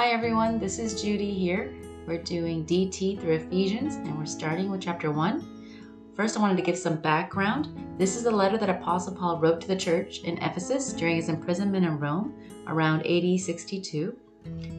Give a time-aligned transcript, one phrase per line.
[0.00, 1.74] Hi everyone, this is Judy here.
[2.06, 6.14] We're doing DT through Ephesians and we're starting with chapter 1.
[6.16, 7.68] First, I wanted to give some background.
[7.98, 11.28] This is the letter that Apostle Paul wrote to the church in Ephesus during his
[11.28, 12.32] imprisonment in Rome
[12.66, 14.16] around AD 62.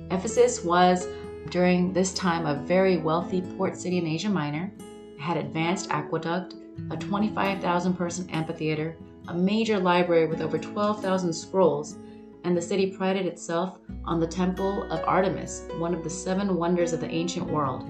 [0.09, 1.07] Ephesus was
[1.51, 4.71] during this time a very wealthy port city in Asia Minor.
[4.79, 6.55] It had advanced aqueduct,
[6.89, 11.97] a 25,000 person amphitheater, a major library with over 12,000 scrolls,
[12.43, 16.93] and the city prided itself on the temple of Artemis, one of the seven wonders
[16.93, 17.83] of the ancient world.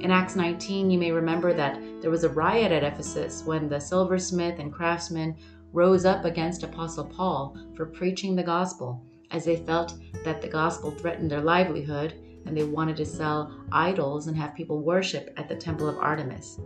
[0.00, 3.80] In Acts 19, you may remember that there was a riot at Ephesus when the
[3.80, 5.36] silversmith and craftsmen
[5.72, 10.90] rose up against Apostle Paul for preaching the gospel, as they felt that the gospel
[10.90, 12.14] threatened their livelihood
[12.46, 16.58] and they wanted to sell idols and have people worship at the temple of Artemis.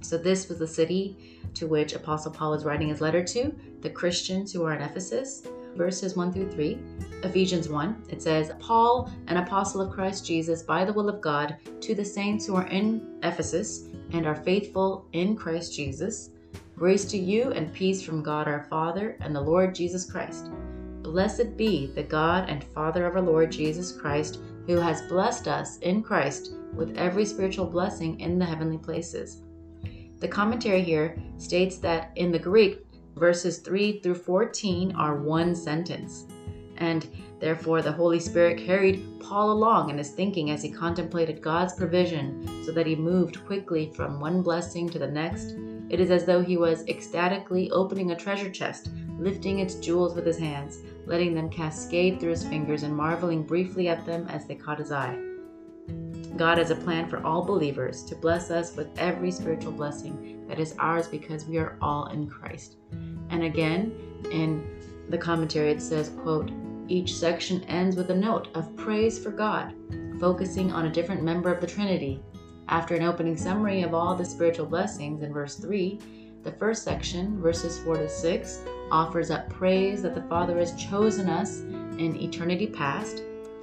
[0.00, 3.90] So, this was the city to which Apostle Paul was writing his letter to, the
[3.90, 6.78] Christians who are in Ephesus verses 1 through 3.
[7.22, 11.56] Ephesians 1, it says, Paul, an apostle of Christ Jesus, by the will of God,
[11.80, 16.30] to the saints who are in Ephesus and are faithful in Christ Jesus,
[16.76, 20.50] grace to you and peace from God our Father and the Lord Jesus Christ.
[21.02, 25.78] Blessed be the God and Father of our Lord Jesus Christ, who has blessed us
[25.78, 29.42] in Christ with every spiritual blessing in the heavenly places.
[30.20, 32.78] The commentary here states that in the Greek,
[33.16, 36.26] Verses 3 through 14 are one sentence.
[36.76, 37.06] And
[37.38, 42.64] therefore, the Holy Spirit carried Paul along in his thinking as he contemplated God's provision
[42.64, 45.54] so that he moved quickly from one blessing to the next.
[45.90, 50.26] It is as though he was ecstatically opening a treasure chest, lifting its jewels with
[50.26, 54.56] his hands, letting them cascade through his fingers, and marveling briefly at them as they
[54.56, 55.33] caught his eye.
[56.36, 60.58] God has a plan for all believers to bless us with every spiritual blessing that
[60.58, 62.76] is ours because we are all in Christ.
[63.30, 63.94] And again,
[64.32, 64.66] in
[65.08, 66.50] the commentary, it says, quote,
[66.88, 69.74] each section ends with a note of praise for God,
[70.18, 72.20] focusing on a different member of the Trinity.
[72.68, 76.00] After an opening summary of all the spiritual blessings in verse 3,
[76.42, 81.28] the first section, verses 4 to 6, offers up praise that the Father has chosen
[81.28, 83.22] us in eternity past.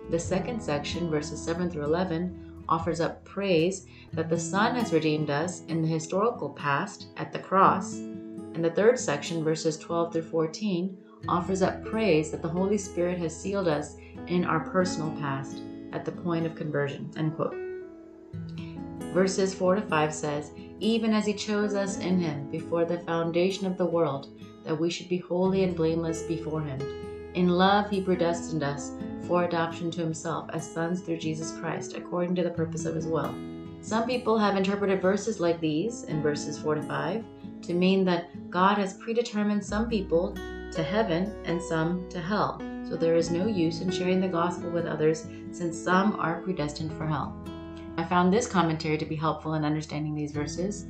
[0.09, 5.29] The second section, verses 7 through 11, offers up praise that the Son has redeemed
[5.29, 7.95] us in the historical past at the cross.
[7.95, 13.19] And the third section, verses 12 through 14, offers up praise that the Holy Spirit
[13.19, 15.61] has sealed us in our personal past
[15.91, 17.11] at the point of conversion.
[17.17, 17.55] End quote.
[19.13, 23.67] Verses 4 to 5 says, Even as he chose us in him before the foundation
[23.67, 24.29] of the world,
[24.63, 26.79] that we should be holy and blameless before him.
[27.33, 28.91] In love he predestined us
[29.23, 33.07] for adoption to himself as sons through Jesus Christ, according to the purpose of his
[33.07, 33.33] will.
[33.81, 37.23] Some people have interpreted verses like these, in verses 4 to 5,
[37.63, 40.35] to mean that God has predetermined some people
[40.71, 42.61] to heaven and some to hell.
[42.87, 46.91] So there is no use in sharing the gospel with others since some are predestined
[46.93, 47.35] for hell.
[47.97, 50.85] I found this commentary to be helpful in understanding these verses.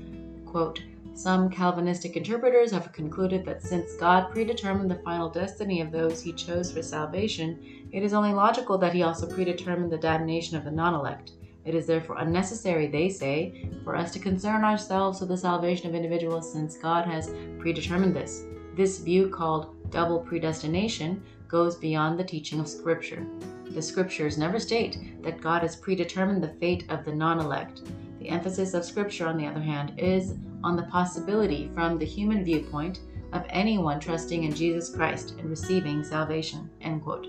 [0.45, 0.81] Quote,
[1.13, 6.31] some Calvinistic interpreters have concluded that since God predetermined the final destiny of those he
[6.31, 10.71] chose for salvation, it is only logical that he also predetermined the damnation of the
[10.71, 11.33] non elect.
[11.63, 15.95] It is therefore unnecessary, they say, for us to concern ourselves with the salvation of
[15.95, 18.45] individuals since God has predetermined this.
[18.75, 23.27] This view, called double predestination, goes beyond the teaching of Scripture.
[23.71, 27.81] The Scriptures never state that God has predetermined the fate of the non elect.
[28.21, 32.43] The emphasis of Scripture, on the other hand, is on the possibility from the human
[32.43, 32.99] viewpoint
[33.33, 36.69] of anyone trusting in Jesus Christ and receiving salvation.
[36.81, 37.25] End quote.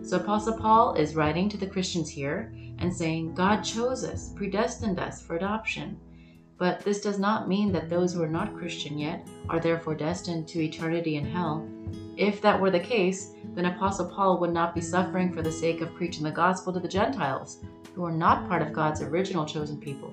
[0.00, 4.98] So Apostle Paul is writing to the Christians here and saying, God chose us, predestined
[4.98, 6.00] us for adoption.
[6.56, 10.48] But this does not mean that those who are not Christian yet are therefore destined
[10.48, 11.68] to eternity in hell.
[12.16, 15.82] If that were the case, then Apostle Paul would not be suffering for the sake
[15.82, 17.58] of preaching the gospel to the Gentiles,
[17.94, 20.10] who are not part of God's original chosen people.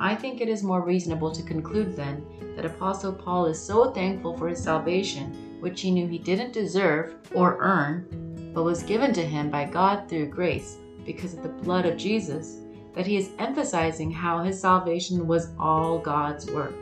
[0.00, 4.36] I think it is more reasonable to conclude then that Apostle Paul is so thankful
[4.36, 9.26] for his salvation, which he knew he didn't deserve or earn, but was given to
[9.26, 12.58] him by God through grace because of the blood of Jesus,
[12.94, 16.74] that he is emphasizing how his salvation was all God's work.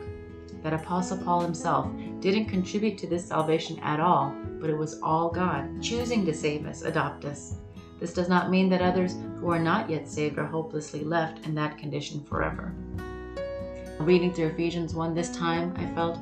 [0.61, 1.89] That Apostle Paul himself
[2.19, 6.67] didn't contribute to this salvation at all, but it was all God choosing to save
[6.67, 7.55] us, adopt us.
[7.99, 11.55] This does not mean that others who are not yet saved are hopelessly left in
[11.55, 12.75] that condition forever.
[13.99, 16.19] Reading through Ephesians 1 this time, I felt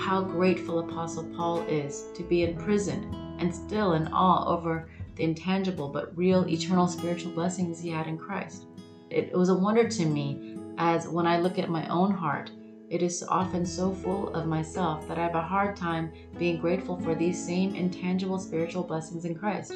[0.00, 5.24] how grateful Apostle Paul is to be in prison and still in awe over the
[5.24, 8.66] intangible but real eternal spiritual blessings he had in Christ.
[9.10, 12.52] It was a wonder to me as when I look at my own heart,
[12.88, 16.96] it is often so full of myself that I have a hard time being grateful
[16.96, 19.74] for these same intangible spiritual blessings in Christ.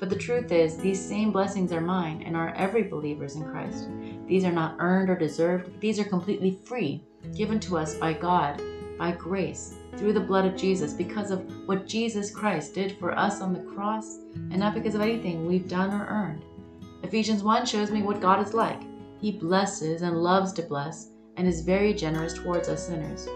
[0.00, 3.90] But the truth is, these same blessings are mine and are every believer's in Christ.
[4.26, 7.02] These are not earned or deserved, these are completely free,
[7.36, 8.62] given to us by God,
[8.98, 13.42] by grace, through the blood of Jesus, because of what Jesus Christ did for us
[13.42, 16.44] on the cross, and not because of anything we've done or earned.
[17.02, 18.80] Ephesians 1 shows me what God is like.
[19.20, 23.28] He blesses and loves to bless, and is very generous towards us sinners.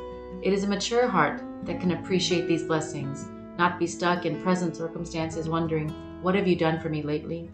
[0.43, 3.29] It is a mature heart that can appreciate these blessings,
[3.59, 5.95] not be stuck in present circumstances wondering,
[6.25, 7.51] What have you done for me lately?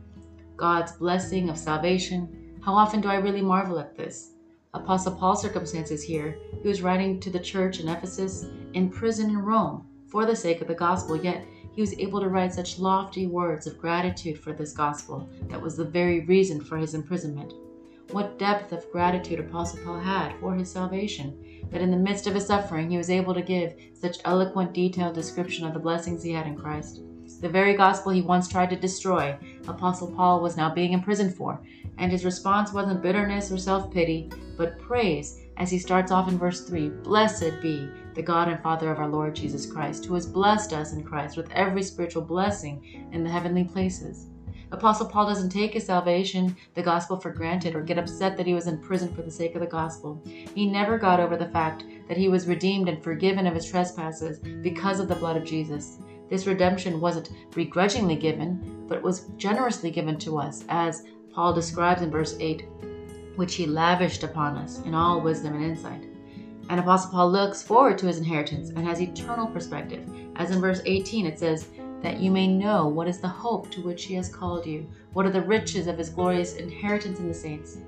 [0.57, 2.55] God's blessing of salvation.
[2.65, 4.35] How often do I really marvel at this?
[4.75, 9.39] Apostle Paul's circumstances here, he was writing to the church in Ephesus, in prison in
[9.39, 11.45] Rome, for the sake of the gospel, yet
[11.75, 15.77] he was able to write such lofty words of gratitude for this gospel that was
[15.77, 17.53] the very reason for his imprisonment.
[18.13, 22.37] What depth of gratitude Apostle Paul had for his salvation, that in the midst of
[22.37, 26.31] his suffering he was able to give such eloquent, detailed description of the blessings he
[26.31, 27.01] had in Christ.
[27.41, 29.35] The very gospel he once tried to destroy,
[29.67, 31.59] Apostle Paul was now being imprisoned for,
[31.97, 36.37] and his response wasn't bitterness or self pity, but praise, as he starts off in
[36.37, 40.27] verse 3 Blessed be the God and Father of our Lord Jesus Christ, who has
[40.27, 44.27] blessed us in Christ with every spiritual blessing in the heavenly places.
[44.73, 48.55] Apostle Paul doesn't take his salvation, the gospel, for granted or get upset that he
[48.55, 50.23] was in prison for the sake of the gospel.
[50.55, 54.39] He never got over the fact that he was redeemed and forgiven of his trespasses
[54.39, 55.99] because of the blood of Jesus.
[56.31, 61.05] This redemption wasn't begrudgingly given, but was generously given to us, as
[61.35, 62.65] Paul describes in verse 8,
[63.37, 66.05] which he lavished upon us in all wisdom and insight.
[66.69, 70.09] And Apostle Paul looks forward to his inheritance and has eternal perspective.
[70.37, 71.67] As in verse 18, it says,
[72.03, 75.27] that you may know what is the hope to which he has called you, what
[75.27, 77.79] are the riches of his glorious inheritance in the saints.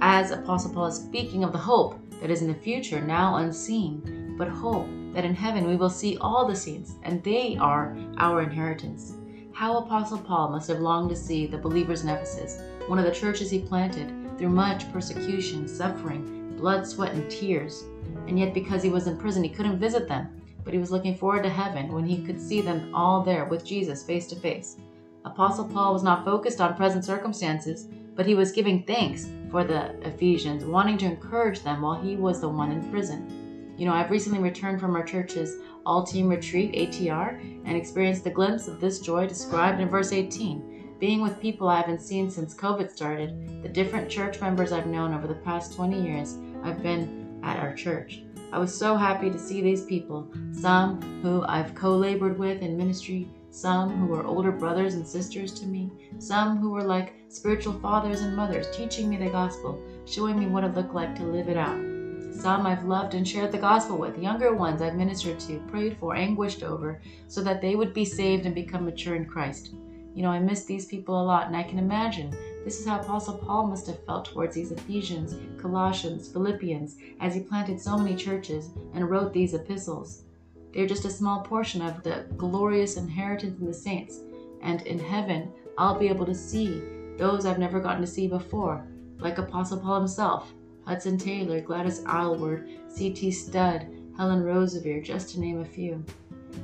[0.00, 4.36] As Apostle Paul is speaking of the hope that is in the future, now unseen,
[4.38, 8.42] but hope that in heaven we will see all the saints, and they are our
[8.42, 9.14] inheritance.
[9.52, 13.10] How Apostle Paul must have longed to see the believers in Ephesus, one of the
[13.10, 17.84] churches he planted, through much persecution, suffering, blood, sweat, and tears.
[18.26, 21.16] And yet, because he was in prison, he couldn't visit them but he was looking
[21.16, 24.76] forward to heaven when he could see them all there with Jesus face to face.
[25.24, 29.94] Apostle Paul was not focused on present circumstances, but he was giving thanks for the
[30.06, 33.39] Ephesians, wanting to encourage them while he was the one in prison.
[33.80, 35.56] You know, I've recently returned from our church's
[35.86, 40.96] all team retreat, ATR, and experienced the glimpse of this joy described in verse 18.
[40.98, 45.14] Being with people I haven't seen since COVID started, the different church members I've known
[45.14, 48.20] over the past 20 years I've been at our church.
[48.52, 52.76] I was so happy to see these people, some who I've co labored with in
[52.76, 57.80] ministry, some who were older brothers and sisters to me, some who were like spiritual
[57.80, 61.48] fathers and mothers, teaching me the gospel, showing me what it looked like to live
[61.48, 61.99] it out.
[62.32, 66.14] Some I've loved and shared the gospel with, younger ones I've ministered to, prayed for,
[66.14, 69.74] anguished over, so that they would be saved and become mature in Christ.
[70.14, 72.34] You know, I miss these people a lot, and I can imagine
[72.64, 77.40] this is how Apostle Paul must have felt towards these Ephesians, Colossians, Philippians, as he
[77.40, 80.24] planted so many churches and wrote these epistles.
[80.72, 84.20] They're just a small portion of the glorious inheritance in the saints,
[84.62, 86.82] and in heaven I'll be able to see
[87.16, 88.86] those I've never gotten to see before,
[89.18, 90.52] like Apostle Paul himself,
[90.90, 93.30] Hudson Taylor, Gladys Aylward, C.T.
[93.30, 96.04] Studd, Helen Roseveare, just to name a few.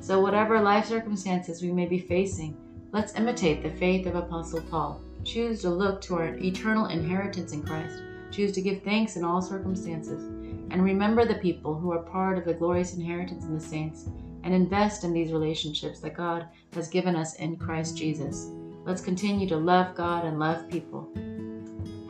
[0.00, 2.56] So, whatever life circumstances we may be facing,
[2.91, 7.62] let's imitate the faith of Apostle Paul Choose to look to our eternal inheritance in
[7.62, 8.03] Christ.
[8.32, 10.24] Choose to give thanks in all circumstances.
[10.72, 14.08] And remember the people who are part of the glorious inheritance in the saints
[14.43, 18.51] and invest in these relationships that God has given us in Christ Jesus.
[18.84, 21.08] Let's continue to love God and love people.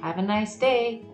[0.01, 1.05] Have a nice day.